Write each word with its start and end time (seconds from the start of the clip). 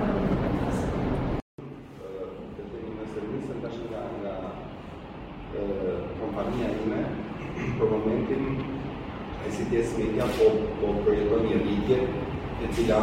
Një 6.51 6.67
ime, 6.83 7.01
për 7.79 7.91
momentin 7.91 8.47
e 9.47 9.51
si 9.55 9.67
tjes 9.71 9.93
media 9.97 10.25
po, 10.37 10.47
po 10.81 10.93
projeton 11.05 11.45
një 11.47 11.59
rritje 11.61 11.99
e 12.65 12.71
cila 12.75 12.97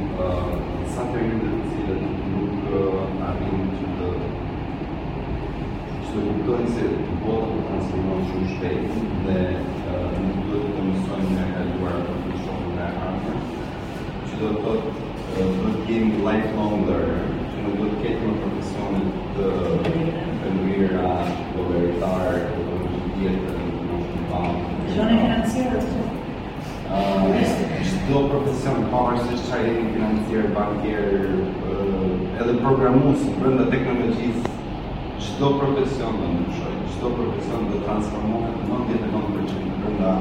Santiago 0.95 1.27
de 1.27 1.59
Chile, 1.75 2.07
porque 2.31 2.79
há 3.21 3.35
muita 3.35 3.83
relutância 6.23 6.87
de 6.89 6.95
volta 7.25 7.51
para 7.51 7.67
transformar 7.69 8.15
os 8.23 8.27
seus 8.31 8.55
pés 8.61 8.95
da 9.27 9.59
medida 10.23 10.55
de 10.55 10.71
comissões 10.77 11.29
na 11.35 11.43
Eduardo 11.63 12.15
de 12.31 12.37
Chorna 12.45 12.87
Arma, 13.03 13.33
de 14.31 14.35
doutor 14.37 14.79
Game 15.89 16.13
Lifelong 16.13 16.79
Learner, 16.87 17.27
de 17.51 17.59
doutor 17.67 17.91
que 18.01 18.07
é 18.07 18.15
uma 18.23 18.39
profissão 18.39 18.95
de 19.35 19.51
aprender 20.47 20.95
a 20.95 21.27
o 21.59 21.75
dia 23.19 23.31
de 23.37 23.39
çdo 28.05 28.19
profesion 28.29 28.79
pavarësisht 28.93 29.47
çfarë 29.49 29.69
jeni 29.75 29.93
financier, 29.95 30.43
bankier, 30.53 31.05
edhe 32.43 32.55
programues 32.65 33.23
brenda 33.41 33.65
teknologjisë, 33.73 34.43
çdo 35.25 35.49
profesion 35.61 36.13
do 36.19 36.25
të 36.27 36.27
ndryshojë, 36.41 36.81
çdo 36.99 37.09
profesion 37.19 37.63
do 37.71 37.79
të 37.79 37.85
transformohet 37.87 38.59
në 38.61 38.63
një 38.75 38.83
tjetër 38.91 39.09
profesion 39.15 39.73
brenda 39.87 40.13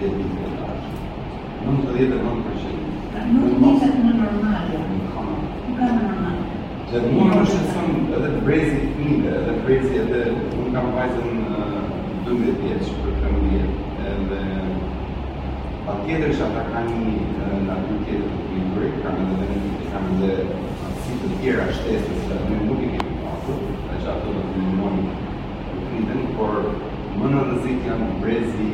jetës 0.00 0.30
së 0.30 0.48
tij. 0.62 0.80
Nuk 1.66 1.76
do 1.90 1.92
jetë 2.00 2.16
në 2.16 2.18
një 2.24 2.32
profesion. 2.48 2.80
Nuk 3.36 3.54
do 3.66 3.70
të 3.76 3.82
jetë 3.84 4.00
në 4.08 4.12
normale. 4.24 4.78
Dhe 6.90 6.98
mua 7.12 7.26
është 7.44 7.62
të 7.68 7.82
edhe 8.16 8.28
të 8.36 8.40
brezi 8.48 8.80
të 9.20 9.28
edhe 9.40 9.52
brezi 9.68 9.94
edhe 10.06 10.22
unë 10.56 10.72
kam 10.74 10.86
vajzën 10.96 11.32
12 12.32 12.44
vjetë 12.64 12.84
që 12.88 12.92
për 13.04 13.14
të 14.30 14.38
Pa 15.90 15.94
tjetër 16.06 16.32
që 16.38 16.42
ata 16.46 16.60
kanë 16.70 16.92
një 16.96 17.12
nga 17.66 17.74
të 17.84 17.94
tjetër 18.02 18.28
të 18.34 18.40
pindurë, 18.50 18.88
kanë 19.04 19.20
edhe 19.22 19.46
një 19.50 19.58
të 19.70 19.80
kanë 19.94 20.10
dhe 20.20 20.32
si 21.02 21.16
të 21.22 21.28
tjera 21.40 21.64
shtetës 21.78 22.20
që 22.26 22.34
në 22.42 22.56
nuk 22.66 22.80
i 22.84 22.86
kemi 22.92 23.14
pasur, 23.22 23.56
dhe 23.86 23.96
që 24.04 24.10
ato 24.12 24.28
të 24.36 24.42
të 24.52 24.60
mëni 24.76 25.04
të 25.72 25.80
pindën, 25.86 26.20
por 26.36 26.54
më 27.16 27.26
në 27.32 27.40
rëzit 27.48 27.78
janë 27.88 28.06
brezi 28.22 28.68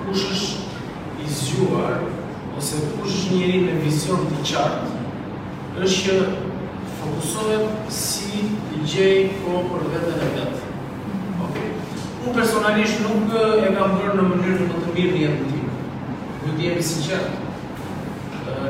kush 0.00 0.24
është 0.32 0.86
i 1.22 1.36
zhuar, 1.38 2.02
ose 2.60 2.82
kush 2.98 3.16
është 3.22 3.38
njëri 3.38 3.62
me 3.64 3.76
vision 3.84 4.26
të 4.28 4.40
qartë, 4.50 4.98
është 5.86 6.02
që 6.02 6.18
fokusohet 7.00 7.86
si 8.00 8.42
të 8.68 8.82
gjej 8.94 9.14
fokër 9.40 9.88
vetër 9.94 10.26
e 10.26 10.30
vetër. 10.36 10.68
Okay. 11.46 11.70
Unë 12.22 12.36
personalisht 12.36 13.00
nuk 13.06 13.32
e 13.64 13.72
kam 13.78 13.96
përë 14.02 14.18
në 14.20 14.28
mënyrë 14.34 14.58
në 14.58 14.68
më 14.74 14.84
të 14.84 14.96
mirë 14.98 15.24
një 15.24 15.32
të 15.40 15.48
tim. 15.48 15.72
Nuk 16.44 16.52
të 16.52 16.60
jemi 16.68 16.86
si 16.90 17.08
qartë. 17.08 17.40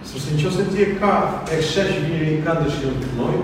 sërse 0.07 0.33
në 0.35 0.39
që 0.41 0.51
se 0.55 0.65
ti 0.71 0.81
e 0.83 0.89
ka, 1.01 1.13
e 1.51 1.59
shesh 1.61 1.95
që 1.97 2.05
njëri 2.05 2.37
ka 2.45 2.55
dëshirë 2.61 2.93
të 3.01 3.09
loj, 3.17 3.41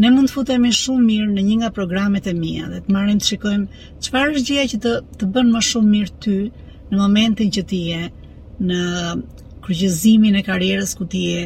Ne 0.00 0.10
mund 0.14 0.28
të 0.30 0.34
futemi 0.34 0.70
shumë 0.72 1.04
mirë 1.06 1.30
në 1.34 1.42
një 1.48 1.56
nga 1.60 1.70
programet 1.76 2.26
e 2.30 2.34
mia 2.38 2.68
dhe 2.72 2.80
të 2.86 2.94
marrim 2.94 3.18
të 3.20 3.26
shikojmë 3.32 3.82
çfarë 4.06 4.30
është 4.38 4.48
gjëja 4.48 4.70
që 4.72 4.78
të 4.84 4.92
të 5.20 5.30
bën 5.34 5.50
më 5.54 5.62
shumë 5.68 5.92
mirë 5.96 6.16
ty 6.24 6.36
në 6.90 7.00
momentin 7.02 7.50
që 7.56 7.64
ti 7.72 7.80
je 7.90 8.00
në 8.70 8.80
kryqëzimin 9.66 10.38
e 10.40 10.46
karrierës 10.48 10.94
ku 10.98 11.04
ti 11.12 11.24
je 11.28 11.44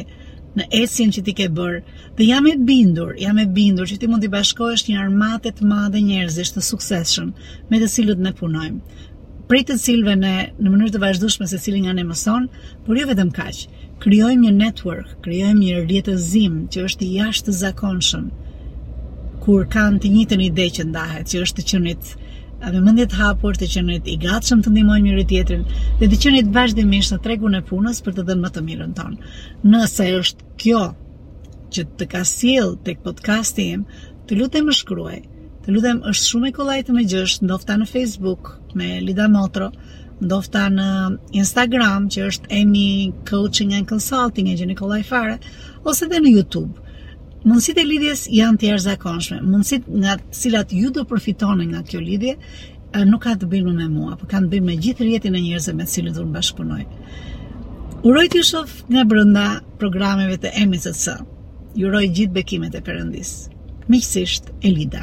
në 0.55 0.69
esjen 0.79 1.09
që 1.11 1.21
ti 1.27 1.33
ke 1.35 1.49
bërë, 1.51 1.79
dhe 2.15 2.25
jam 2.29 2.45
e 2.47 2.53
bindur, 2.63 3.09
jam 3.19 3.37
e 3.41 3.43
bindur 3.51 3.89
që 3.91 3.97
ti 3.99 4.07
mund 4.07 4.23
të 4.23 4.29
bashkohesh 4.37 4.85
një 4.87 5.01
armatë 5.03 5.51
të 5.57 5.67
madhe 5.67 5.99
njerëzish 6.07 6.53
të 6.55 6.63
suksesshëm 6.63 7.33
me 7.69 7.81
të 7.83 7.89
cilët 7.97 8.23
ne 8.23 8.31
punojmë 8.39 8.79
prej 9.49 9.65
të 9.69 9.75
cilve 9.81 10.15
në, 10.17 10.29
në 10.57 10.71
mënyrë 10.73 10.93
të 10.95 11.01
vazhdushme 11.03 11.45
se 11.49 11.59
cilin 11.61 11.83
nga 11.85 11.93
ne 11.97 12.05
mëson, 12.07 12.47
por 12.85 12.97
jo 12.97 13.03
vetëm 13.09 13.29
kaq. 13.35 13.65
Krijojmë 14.01 14.41
një 14.47 14.53
network, 14.57 15.11
krijojmë 15.25 15.61
një 15.61 15.81
rrjetëzim 15.83 16.55
që 16.73 16.85
është 16.89 17.05
i 17.07 17.11
jashtë 17.19 17.53
zakonshëm 17.61 18.29
kur 19.45 19.67
kanë 19.69 19.99
të 20.01 20.09
njëjtën 20.09 20.41
ide 20.41 20.63
që 20.77 20.83
ndahet, 20.89 21.27
që 21.29 21.43
është 21.45 21.61
të 21.61 21.65
qenit 21.71 22.15
me 22.73 22.79
mendje 22.81 23.05
të 23.11 23.19
hapur, 23.19 23.53
të 23.61 23.67
qenit 23.75 24.07
i 24.09 24.15
gatshëm 24.23 24.63
të 24.65 24.71
ndihmojmë 24.73 25.05
njëri 25.11 25.25
tjetrin 25.29 25.65
dhe 25.99 26.09
të 26.09 26.19
qenit 26.23 26.49
vazhdimisht 26.55 27.13
në 27.13 27.19
tregun 27.27 27.59
e 27.59 27.61
punës 27.67 28.01
për 28.01 28.15
të 28.17 28.25
dhënë 28.31 28.41
më 28.47 28.51
të 28.55 28.63
mirën 28.69 28.95
tonë. 28.97 29.31
Nëse 29.69 30.07
është 30.21 30.49
kjo 30.63 30.81
që 31.77 31.85
të 32.01 32.07
ka 32.15 32.23
sjell 32.25 32.73
tek 32.87 33.05
podcasti 33.05 33.67
im, 33.75 33.85
të 34.25 34.39
lutem 34.41 34.65
më 34.65 34.75
shkruaj. 34.81 35.19
Të 35.65 35.73
lutem 35.73 35.99
është 36.09 36.25
shumë 36.29 36.49
e 36.51 36.53
kollajt 36.53 36.89
më 36.93 37.03
gjësh, 37.09 37.35
ndofta 37.41 37.73
në 37.81 37.85
Facebook 37.89 38.51
me 38.77 38.89
Lida 39.01 39.25
Motro, 39.33 39.71
ndofta 40.21 40.67
në 40.69 40.89
Instagram 41.41 42.03
që 42.13 42.27
është 42.29 42.51
Emi 42.59 43.11
Coaching 43.27 43.71
and 43.73 43.87
Consulting 43.89 44.51
e 44.51 44.53
gjeni 44.59 44.75
kollaj 44.77 44.99
fare 45.09 45.39
ose 45.89 46.05
edhe 46.05 46.19
në 46.21 46.35
YouTube. 46.35 46.83
Mundësitë 47.45 47.81
e 47.81 47.85
lidhjes 47.89 48.21
janë 48.33 48.61
të 48.61 48.69
jashtëzakonshme. 48.71 49.39
Mundësitë 49.41 49.99
nga 50.03 50.13
të 50.21 50.39
cilat 50.43 50.73
ju 50.77 50.91
do 50.93 51.01
të 51.01 51.09
përfitoni 51.15 51.67
nga 51.71 51.81
kjo 51.89 52.01
lidhje 52.03 52.35
nuk 53.09 53.25
ka 53.25 53.33
të 53.41 53.49
bëjë 53.51 53.73
me 53.81 53.89
mua, 53.91 54.13
por 54.21 54.29
kanë 54.31 54.45
të 54.47 54.51
bëjnë 54.53 54.67
me 54.69 54.77
gjithë 54.85 55.07
rjetin 55.09 55.35
e 55.35 55.41
njerëzve 55.47 55.73
me 55.75 55.87
të 55.89 55.93
cilën 55.97 56.13
do 56.15 56.21
të 56.27 56.33
bashkëpunoj. 56.37 56.81
Uroj 58.05 58.27
të 58.35 58.45
shoh 58.51 58.77
nga 58.93 59.03
brenda 59.09 59.49
programeve 59.81 60.37
të 60.37 60.53
emisët 60.61 61.25
Ju 61.75 61.89
uroj 61.89 62.05
gjithë 62.15 62.33
bekimet 62.37 62.75
e 62.79 62.83
perëndis. 62.87 63.35
Miqësisht 63.91 64.53
Elida 64.69 65.01